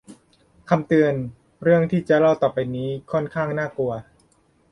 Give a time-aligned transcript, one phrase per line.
[0.69, 1.13] คำเตือน:
[1.63, 3.91] เรื่องที่จะเล่าต่อไปนี้ค่อนข้างน่ากลัว